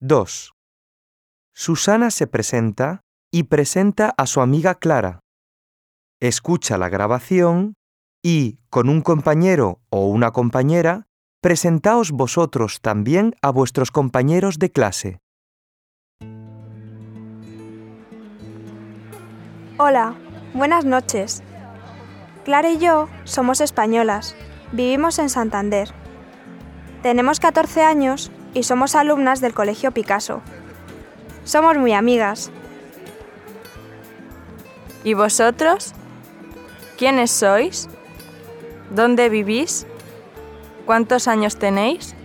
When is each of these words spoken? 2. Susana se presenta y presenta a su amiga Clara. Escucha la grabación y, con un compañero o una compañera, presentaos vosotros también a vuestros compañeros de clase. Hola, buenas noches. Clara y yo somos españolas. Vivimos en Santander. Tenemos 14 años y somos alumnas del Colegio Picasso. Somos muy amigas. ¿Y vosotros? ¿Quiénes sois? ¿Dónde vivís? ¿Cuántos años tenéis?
2. 0.00 0.52
Susana 1.54 2.10
se 2.10 2.26
presenta 2.26 3.00
y 3.32 3.44
presenta 3.44 4.12
a 4.18 4.26
su 4.26 4.42
amiga 4.42 4.74
Clara. 4.74 5.20
Escucha 6.20 6.76
la 6.76 6.90
grabación 6.90 7.76
y, 8.22 8.58
con 8.68 8.90
un 8.90 9.00
compañero 9.00 9.80
o 9.88 10.06
una 10.06 10.32
compañera, 10.32 11.06
presentaos 11.40 12.10
vosotros 12.10 12.82
también 12.82 13.36
a 13.40 13.50
vuestros 13.50 13.90
compañeros 13.90 14.58
de 14.58 14.70
clase. 14.70 15.18
Hola, 19.78 20.14
buenas 20.52 20.84
noches. 20.84 21.42
Clara 22.44 22.70
y 22.70 22.78
yo 22.78 23.08
somos 23.24 23.62
españolas. 23.62 24.36
Vivimos 24.72 25.18
en 25.18 25.30
Santander. 25.30 26.05
Tenemos 27.02 27.38
14 27.38 27.82
años 27.82 28.30
y 28.54 28.64
somos 28.64 28.94
alumnas 28.94 29.40
del 29.40 29.54
Colegio 29.54 29.92
Picasso. 29.92 30.42
Somos 31.44 31.78
muy 31.78 31.92
amigas. 31.92 32.50
¿Y 35.04 35.14
vosotros? 35.14 35.92
¿Quiénes 36.98 37.30
sois? 37.30 37.88
¿Dónde 38.90 39.28
vivís? 39.28 39.86
¿Cuántos 40.84 41.28
años 41.28 41.56
tenéis? 41.56 42.15